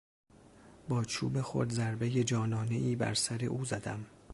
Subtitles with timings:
[0.89, 4.05] با چوب خود ضربهی جانانهای بر سر او زدم.